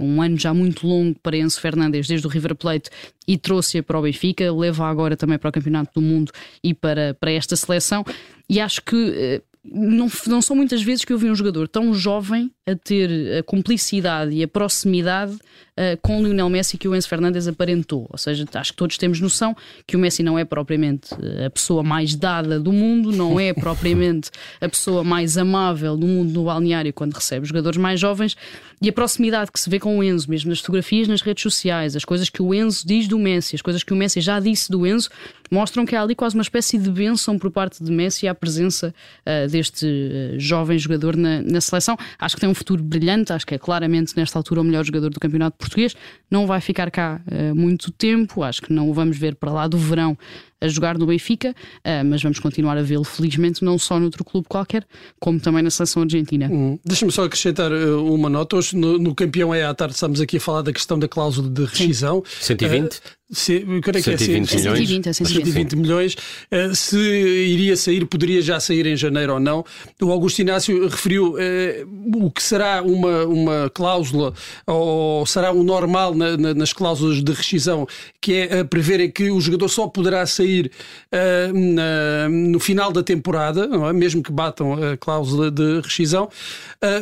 um 0.00 0.20
ano 0.22 0.38
já 0.38 0.52
muito 0.52 0.86
longo 0.86 1.18
para 1.20 1.36
Enzo 1.36 1.60
Fernandes 1.60 2.08
desde 2.08 2.26
o 2.26 2.30
River 2.30 2.54
Plate 2.54 2.90
e 3.26 3.36
trouxe-a 3.36 3.82
para 3.82 3.98
o 3.98 4.02
Benfica, 4.02 4.52
leva 4.52 4.86
agora 4.86 5.16
também 5.16 5.38
para 5.38 5.48
o 5.48 5.52
Campeonato 5.52 6.00
do 6.00 6.02
Mundo 6.06 6.32
e 6.62 6.74
para, 6.74 7.14
para 7.14 7.30
esta 7.30 7.56
seleção. 7.56 8.04
E 8.48 8.60
acho 8.60 8.82
que 8.82 9.12
eh, 9.14 9.42
não, 9.70 10.08
não 10.26 10.42
são 10.42 10.54
muitas 10.56 10.82
vezes 10.82 11.04
que 11.04 11.12
eu 11.12 11.18
vi 11.18 11.30
um 11.30 11.34
jogador 11.34 11.68
tão 11.68 11.92
jovem 11.94 12.50
a 12.66 12.74
ter 12.74 13.38
a 13.38 13.42
cumplicidade 13.42 14.34
e 14.34 14.42
a 14.42 14.48
proximidade 14.48 15.32
uh, 15.32 15.98
com 16.02 16.20
o 16.20 16.24
Lionel 16.24 16.48
Messi 16.48 16.76
que 16.76 16.88
o 16.88 16.94
Enzo 16.96 17.08
Fernandes 17.08 17.46
aparentou. 17.46 18.08
Ou 18.10 18.18
seja, 18.18 18.44
acho 18.54 18.72
que 18.72 18.76
todos 18.76 18.98
temos 18.98 19.20
noção 19.20 19.56
que 19.86 19.96
o 19.96 19.98
Messi 19.98 20.22
não 20.22 20.38
é 20.38 20.44
propriamente 20.44 21.10
eh, 21.22 21.46
a 21.46 21.50
pessoa 21.50 21.82
mais 21.82 22.16
dada 22.16 22.58
do 22.58 22.72
mundo, 22.72 23.12
não 23.12 23.38
é 23.38 23.52
propriamente 23.54 24.30
a 24.60 24.68
pessoa 24.68 25.04
mais 25.04 25.38
amável 25.38 25.96
do 25.96 26.06
mundo 26.06 26.32
no 26.32 26.44
balneário 26.44 26.92
quando 26.92 27.14
recebe 27.14 27.46
jogadores 27.46 27.78
mais 27.78 28.00
jovens. 28.00 28.36
E 28.82 28.88
a 28.88 28.92
proximidade 28.92 29.52
que 29.52 29.60
se 29.60 29.70
vê 29.70 29.78
com 29.78 29.98
o 29.98 30.02
Enzo, 30.02 30.28
mesmo 30.28 30.50
nas 30.50 30.60
fotografias 30.60 31.08
nas 31.08 31.22
redes 31.22 31.42
sociais, 31.42 31.96
as 31.96 32.04
coisas 32.04 32.28
que 32.28 32.42
o 32.42 32.52
Enzo 32.52 32.86
diz 32.86 33.06
do 33.06 33.18
Messi, 33.18 33.54
as 33.54 33.62
coisas 33.62 33.82
que 33.82 33.92
o 33.92 33.96
Messi 33.96 34.20
já 34.20 34.40
disse 34.40 34.70
do 34.70 34.86
Enzo, 34.86 35.08
mostram 35.50 35.84
que 35.84 35.94
há 35.94 36.02
ali 36.02 36.14
quase 36.14 36.34
uma 36.34 36.42
espécie 36.42 36.78
de 36.78 36.90
bênção 36.90 37.38
por 37.38 37.50
parte 37.50 37.82
de 37.82 37.90
Messi 37.90 38.26
à 38.28 38.34
presença 38.34 38.94
uh, 39.20 39.48
deste 39.48 39.86
uh, 39.86 40.38
jovem 40.38 40.78
jogador 40.78 41.16
na, 41.16 41.42
na, 41.42 41.60
seleção. 41.60 41.96
Acho 42.18 42.34
que 42.34 42.40
tem 42.40 42.48
um 42.48 42.54
futuro 42.54 42.82
brilhante, 42.82 43.32
acho 43.32 43.46
que 43.46 43.54
é 43.54 43.58
claramente 43.58 44.16
nesta 44.16 44.38
altura 44.38 44.60
o 44.60 44.64
melhor 44.64 44.84
jogador 44.84 45.10
do 45.10 45.20
campeonato 45.20 45.56
português. 45.58 45.94
Não 46.30 46.46
vai 46.46 46.60
ficar 46.60 46.90
cá 46.90 47.20
uh, 47.26 47.54
muito 47.54 47.90
tempo, 47.90 48.42
acho 48.42 48.62
que 48.62 48.72
não 48.72 48.88
o 48.88 48.94
vamos 48.94 49.16
ver 49.16 49.34
para 49.36 49.52
lá 49.52 49.68
do 49.68 49.78
verão 49.78 50.16
a 50.60 50.68
jogar 50.68 50.96
no 50.98 51.06
Benfica, 51.06 51.50
uh, 51.50 52.04
mas 52.04 52.22
vamos 52.22 52.38
continuar 52.38 52.78
a 52.78 52.82
vê-lo, 52.82 53.04
felizmente, 53.04 53.64
não 53.64 53.78
só 53.78 53.98
noutro 54.00 54.24
clube 54.24 54.46
qualquer, 54.48 54.86
como 55.20 55.38
também 55.38 55.62
na 55.62 55.70
seleção 55.70 56.02
argentina. 56.02 56.48
Hum. 56.50 56.78
Deixa-me 56.84 57.12
só 57.12 57.24
acrescentar 57.24 57.70
uh, 57.72 58.12
uma 58.12 58.28
nota. 58.28 58.56
Hoje, 58.56 58.76
no, 58.76 58.98
no, 58.98 59.14
Campeão 59.14 59.54
é 59.54 59.64
à 59.64 59.74
tarde, 59.74 59.94
estamos 59.94 60.20
aqui 60.20 60.38
a 60.38 60.40
falar 60.40 60.62
da 60.62 60.72
questão 60.72 60.98
da 60.98 61.08
cláusula 61.08 61.48
de 61.48 61.64
rescisão. 61.64 62.22
Sim. 62.26 62.56
120? 62.56 62.96
Uh, 62.96 63.00
se, 63.28 63.60
quando 63.82 63.96
é 63.96 64.02
que 64.02 64.16
120 64.16 64.54
é? 64.54 64.56
milhões. 64.56 64.78
120, 64.78 65.14
120. 65.14 65.44
120 65.44 65.76
milhões. 65.76 66.14
Uh, 66.14 66.74
se 66.74 66.96
iria 66.96 67.76
sair, 67.76 68.06
poderia 68.06 68.40
já 68.40 68.60
sair 68.60 68.86
em 68.86 68.96
janeiro 68.96 69.34
ou 69.34 69.40
não. 69.40 69.64
O 70.00 70.12
Augusto 70.12 70.38
Inácio 70.40 70.88
referiu 70.88 71.34
uh, 71.34 72.24
o 72.24 72.30
que 72.30 72.42
será 72.42 72.82
uma, 72.82 73.24
uma 73.24 73.70
cláusula 73.74 74.32
ou 74.66 75.26
será 75.26 75.50
o 75.50 75.62
normal 75.64 76.14
na, 76.14 76.36
na, 76.36 76.54
nas 76.54 76.72
cláusulas 76.72 77.22
de 77.22 77.32
rescisão, 77.32 77.86
que 78.20 78.34
é 78.34 78.64
preverem 78.64 79.10
que 79.10 79.30
o 79.30 79.40
jogador 79.40 79.68
só 79.68 79.88
poderá 79.88 80.24
sair 80.24 80.45
uh, 80.46 81.58
na, 81.58 82.28
no 82.28 82.60
final 82.60 82.92
da 82.92 83.02
temporada, 83.02 83.68
é? 83.88 83.92
mesmo 83.92 84.22
que 84.22 84.32
batam 84.32 84.74
a 84.74 84.96
cláusula 84.96 85.50
de 85.50 85.80
rescisão, 85.80 86.28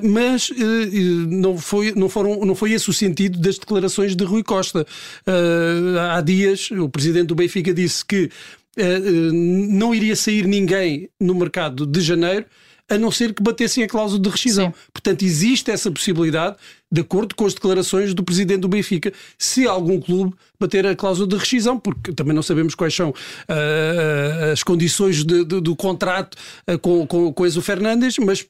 mas 0.03 0.51
não, 1.29 1.59
foi, 1.59 1.93
não, 1.93 2.09
foram, 2.09 2.45
não 2.45 2.55
foi 2.55 2.73
esse 2.73 2.89
o 2.89 2.93
sentido 2.93 3.39
das 3.39 3.59
declarações 3.59 4.15
de 4.15 4.25
Rui 4.25 4.43
Costa 4.43 4.87
há 6.13 6.21
dias, 6.21 6.71
o 6.71 6.89
presidente 6.89 7.29
do 7.29 7.35
Benfica 7.35 7.73
disse 7.73 8.05
que 8.05 8.31
uh, 8.79 9.33
não 9.33 9.95
iria 9.95 10.17
sair 10.17 10.47
ninguém 10.47 11.09
no 11.21 11.35
mercado 11.35 11.87
de 11.87 12.01
janeiro 12.01 12.47
a 12.89 12.99
não 12.99 13.11
ser 13.11 13.33
que 13.33 13.43
batessem 13.43 13.83
a 13.83 13.89
cláusula 13.89 14.21
de 14.21 14.29
rescisão. 14.29 14.67
Sim. 14.67 14.91
Portanto, 14.93 15.23
existe 15.23 15.71
essa 15.71 15.91
possibilidade, 15.91 16.57
de 16.91 17.01
acordo 17.01 17.35
com 17.35 17.47
as 17.47 17.55
declarações 17.55 18.13
do 18.13 18.23
presidente 18.23 18.61
do 18.61 18.69
Benfica, 18.69 19.13
se 19.39 19.67
algum 19.67 20.01
clube 20.01 20.35
bater 20.61 20.87
a 20.87 20.95
cláusula 20.95 21.27
de 21.27 21.37
rescisão, 21.37 21.79
porque 21.79 22.13
também 22.13 22.35
não 22.35 22.43
sabemos 22.43 22.75
quais 22.75 22.95
são 22.95 23.11
uh, 23.11 24.53
as 24.53 24.63
condições 24.63 25.25
de, 25.25 25.45
de, 25.45 25.61
do 25.61 25.75
contrato 25.75 26.37
uh, 26.71 26.79
com, 26.79 27.07
com, 27.07 27.33
com 27.33 27.47
Enzo 27.47 27.63
Fernandes, 27.63 28.19
mas 28.19 28.47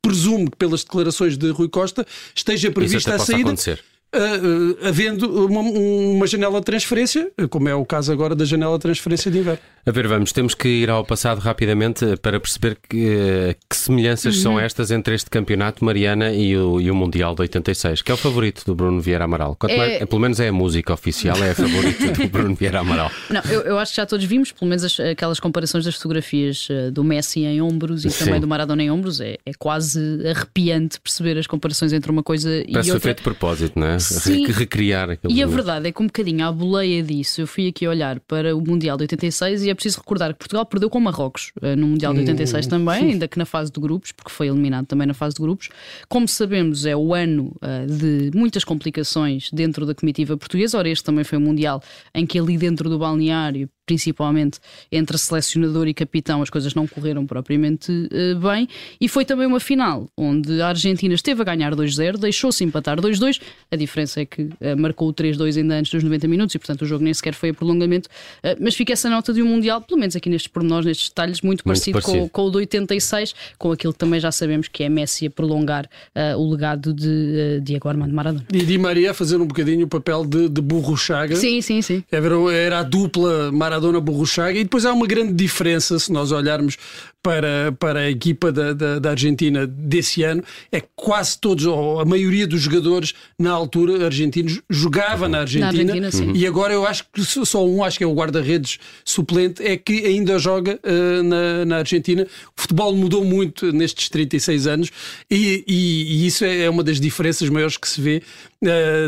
presumo 0.00 0.50
que 0.50 0.56
pelas 0.56 0.82
declarações 0.82 1.36
de 1.36 1.50
Rui 1.50 1.68
Costa 1.68 2.06
esteja 2.34 2.70
prevista 2.70 3.14
a 3.14 3.18
saída. 3.18 3.50
Acontecer. 3.50 3.84
Uh, 4.14 4.86
havendo 4.86 5.46
uma, 5.46 5.60
uma, 5.60 6.26
janela 6.26 6.60
de 6.60 6.64
transferência, 6.64 7.30
como 7.50 7.68
é 7.68 7.74
o 7.74 7.84
caso 7.84 8.10
agora 8.10 8.34
da 8.34 8.46
janela 8.46 8.78
de 8.78 8.82
transferência 8.82 9.30
de 9.30 9.38
inverno. 9.38 9.60
A 9.84 9.90
ver, 9.90 10.08
vamos, 10.08 10.32
temos 10.32 10.54
que 10.54 10.66
ir 10.66 10.88
ao 10.88 11.04
passado 11.04 11.40
rapidamente 11.40 12.16
para 12.16 12.40
perceber 12.40 12.78
que, 12.88 13.54
que 13.68 13.76
semelhanças 13.76 14.36
uhum. 14.36 14.42
são 14.42 14.60
estas 14.60 14.90
entre 14.90 15.14
este 15.14 15.28
campeonato, 15.28 15.84
Mariana, 15.84 16.32
e 16.32 16.56
o, 16.56 16.80
e 16.80 16.90
o 16.90 16.94
Mundial 16.94 17.34
de 17.34 17.42
86, 17.42 18.00
que 18.00 18.10
é 18.10 18.14
o 18.14 18.16
favorito 18.16 18.64
do 18.64 18.74
Bruno 18.74 18.98
Vieira 18.98 19.24
Amaral. 19.24 19.56
É... 19.68 19.76
Mais, 19.76 20.04
pelo 20.04 20.20
menos 20.20 20.40
é 20.40 20.48
a 20.48 20.52
música 20.52 20.92
oficial, 20.94 21.36
é 21.42 21.50
a 21.50 21.54
favorita 21.54 22.12
do 22.12 22.28
Bruno 22.32 22.54
Vieira 22.54 22.80
Amaral. 22.80 23.10
Não, 23.28 23.42
eu, 23.42 23.60
eu, 23.60 23.78
acho 23.78 23.92
que 23.92 23.96
já 23.98 24.06
todos 24.06 24.24
vimos, 24.24 24.52
pelo 24.52 24.68
menos 24.70 24.84
as, 24.84 24.98
aquelas 25.00 25.38
comparações 25.38 25.84
das 25.84 25.94
fotografias 25.94 26.68
uh, 26.70 26.90
do 26.90 27.04
Messi 27.04 27.44
em 27.44 27.60
ombros 27.60 28.06
e 28.06 28.10
Sim. 28.10 28.24
também 28.24 28.40
do 28.40 28.48
Maradona 28.48 28.82
em 28.82 28.90
ombros. 28.90 29.20
É, 29.20 29.36
é 29.44 29.52
quase 29.58 30.00
arrepiante 30.26 30.98
perceber 30.98 31.38
as 31.38 31.46
comparações 31.46 31.92
entre 31.92 32.10
uma 32.10 32.22
coisa 32.22 32.48
Parece 32.48 32.68
e 32.68 32.72
outra. 32.72 32.82
Parece 32.82 33.00
feito 33.00 33.16
de 33.18 33.22
propósito, 33.22 33.78
não 33.78 33.86
é? 33.86 33.97
Sim. 34.00 34.46
recriar 34.46 35.10
aquele 35.10 35.34
E 35.34 35.42
a 35.42 35.46
verdade 35.46 35.88
é 35.88 35.92
que 35.92 36.02
um 36.02 36.06
bocadinho 36.06 36.46
à 36.46 36.52
boleia 36.52 37.02
disso, 37.02 37.40
eu 37.40 37.46
fui 37.46 37.68
aqui 37.68 37.86
olhar 37.86 38.20
para 38.20 38.56
o 38.56 38.60
Mundial 38.60 38.96
de 38.96 39.04
86 39.04 39.64
e 39.64 39.70
é 39.70 39.74
preciso 39.74 39.98
recordar 39.98 40.32
que 40.32 40.38
Portugal 40.38 40.64
perdeu 40.66 40.90
com 40.90 41.00
Marrocos 41.00 41.52
uh, 41.62 41.76
no 41.76 41.88
Mundial 41.88 42.12
de 42.12 42.20
86 42.20 42.66
hum. 42.66 42.68
também, 42.68 43.12
ainda 43.12 43.28
que 43.28 43.38
na 43.38 43.44
fase 43.44 43.70
de 43.72 43.80
grupos, 43.80 44.12
porque 44.12 44.30
foi 44.30 44.48
eliminado 44.48 44.86
também 44.86 45.06
na 45.06 45.14
fase 45.14 45.36
de 45.36 45.42
grupos. 45.42 45.68
Como 46.08 46.26
sabemos, 46.28 46.86
é 46.86 46.96
o 46.96 47.14
ano 47.14 47.56
uh, 47.62 47.86
de 47.86 48.30
muitas 48.36 48.64
complicações 48.64 49.50
dentro 49.52 49.86
da 49.86 49.94
comitiva 49.94 50.36
portuguesa. 50.36 50.78
Ora, 50.78 50.88
este 50.88 51.04
também 51.04 51.24
foi 51.24 51.38
um 51.38 51.42
Mundial 51.42 51.82
em 52.14 52.26
que 52.26 52.38
ali 52.38 52.58
dentro 52.58 52.88
do 52.90 52.98
balneário 52.98 53.68
principalmente 53.88 54.60
entre 54.92 55.16
selecionador 55.16 55.88
e 55.88 55.94
capitão, 55.94 56.42
as 56.42 56.50
coisas 56.50 56.74
não 56.74 56.86
correram 56.86 57.26
propriamente 57.26 57.90
uh, 57.90 58.38
bem. 58.38 58.68
E 59.00 59.08
foi 59.08 59.24
também 59.24 59.46
uma 59.46 59.58
final 59.58 60.06
onde 60.14 60.60
a 60.60 60.68
Argentina 60.68 61.14
esteve 61.14 61.40
a 61.40 61.44
ganhar 61.44 61.74
2-0, 61.74 62.18
deixou-se 62.18 62.62
empatar 62.62 63.00
2-2. 63.00 63.40
A 63.70 63.76
diferença 63.76 64.20
é 64.20 64.26
que 64.26 64.42
uh, 64.42 64.76
marcou 64.76 65.08
o 65.08 65.14
3-2 65.14 65.56
ainda 65.56 65.76
antes 65.76 65.90
dos 65.90 66.04
90 66.04 66.28
minutos 66.28 66.54
e, 66.54 66.58
portanto, 66.58 66.82
o 66.82 66.86
jogo 66.86 67.02
nem 67.02 67.14
sequer 67.14 67.32
foi 67.32 67.48
a 67.48 67.54
prolongamento. 67.54 68.10
Uh, 68.44 68.60
mas 68.60 68.74
fica 68.74 68.92
essa 68.92 69.08
nota 69.08 69.32
de 69.32 69.42
um 69.42 69.48
Mundial, 69.48 69.80
pelo 69.80 69.98
menos 69.98 70.14
aqui 70.14 70.28
nestes 70.28 70.48
pormenores, 70.48 70.84
nestes 70.84 71.08
detalhes, 71.08 71.40
muito, 71.40 71.62
muito 71.62 71.64
parecido, 71.64 71.98
parecido. 71.98 72.24
Com, 72.24 72.28
com, 72.28 72.42
o 72.42 72.50
de 72.50 72.56
86, 72.58 73.34
com 73.56 73.72
aquilo 73.72 73.94
que 73.94 73.98
também 73.98 74.20
já 74.20 74.30
sabemos 74.30 74.68
que 74.68 74.84
é 74.84 74.90
Messi 74.90 75.26
a 75.26 75.30
prolongar 75.30 75.88
o 76.36 76.50
legado 76.50 76.92
de 76.92 77.60
Diego 77.62 77.88
Armando 77.88 78.12
Maradona. 78.12 78.44
E 78.52 78.58
Di 78.58 78.76
Maria 78.76 79.12
a 79.12 79.14
fazer 79.14 79.36
um 79.36 79.46
bocadinho 79.46 79.86
o 79.86 79.88
papel 79.88 80.26
de, 80.26 80.48
de 80.48 80.60
burro 80.60 80.96
Chaga. 80.96 81.34
Sim, 81.36 81.62
sim, 81.62 81.80
sim. 81.80 82.04
Era, 82.10 82.34
era 82.52 82.78
a 82.80 82.82
dupla 82.82 83.50
Maradona 83.50 83.77
Maradona 83.78 84.00
Borruchaga. 84.00 84.58
E 84.58 84.64
depois 84.64 84.84
há 84.84 84.92
uma 84.92 85.06
grande 85.06 85.32
diferença 85.32 85.98
se 85.98 86.12
nós 86.12 86.32
olharmos 86.32 86.76
para, 87.22 87.72
para 87.78 88.00
a 88.00 88.10
equipa 88.10 88.52
da, 88.52 88.72
da, 88.72 88.98
da, 88.98 89.10
Argentina 89.10 89.66
desse 89.66 90.22
ano 90.22 90.42
é 90.70 90.80
que 90.80 90.88
quase 90.94 91.38
todos, 91.38 91.66
ou 91.66 92.00
a 92.00 92.04
maioria 92.04 92.46
dos 92.46 92.60
jogadores 92.60 93.12
na 93.38 93.50
altura 93.50 94.04
argentinos 94.04 94.60
jogava 94.70 95.24
uhum. 95.24 95.32
na 95.32 95.40
Argentina, 95.40 95.94
na 95.94 96.06
Argentina 96.06 96.32
e 96.36 96.46
agora 96.46 96.72
eu 96.72 96.86
acho 96.86 97.04
que 97.12 97.22
só 97.22 97.66
um, 97.66 97.82
acho 97.82 97.98
que 97.98 98.04
é 98.04 98.06
o 98.06 98.14
guarda-redes 98.14 98.78
suplente, 99.04 99.62
é 99.62 99.76
que 99.76 100.06
ainda 100.06 100.38
joga 100.38 100.78
uh, 100.84 101.22
na, 101.22 101.64
na 101.64 101.76
Argentina. 101.78 102.26
O 102.56 102.60
futebol 102.60 102.94
mudou 102.94 103.24
muito 103.24 103.72
nestes 103.72 104.08
36 104.08 104.66
anos 104.66 104.90
e, 105.30 105.64
e, 105.66 106.22
e 106.22 106.26
isso 106.26 106.44
é, 106.44 106.64
é 106.64 106.70
uma 106.70 106.84
das 106.84 107.00
diferenças 107.00 107.48
maiores 107.48 107.76
que 107.76 107.88
se 107.88 108.00
vê 108.00 108.22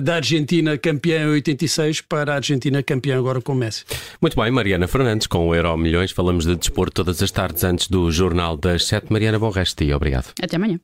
da 0.03 0.17
Argentina 0.17 0.79
campeã 0.79 1.25
em 1.25 1.29
86 1.29 2.03
para 2.03 2.33
a 2.33 2.37
Argentina 2.37 2.83
campeã 2.83 3.19
agora 3.19 3.41
com 3.41 3.55
Messi. 3.55 3.85
Muito 4.21 4.41
bem, 4.41 4.51
Mariana 4.51 4.87
Fernandes, 4.87 5.27
com 5.27 5.49
o 5.49 5.55
Euro 5.55 5.77
Milhões, 5.77 6.13
falamos 6.13 6.45
de 6.45 6.57
desporto 6.57 6.95
todas 6.95 7.23
as 7.23 7.31
tardes 7.31 7.65
antes 7.65 7.89
do 7.89 8.11
Jornal 8.11 8.57
das 8.57 8.87
Sete. 8.87 9.13
Mariana, 9.13 9.39
bom 9.39 9.51
resto 9.51 9.83
e 9.83 9.93
obrigado. 9.93 10.33
Até 10.41 10.57
amanhã. 10.57 10.79